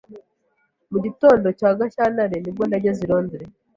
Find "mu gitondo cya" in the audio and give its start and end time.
0.91-1.69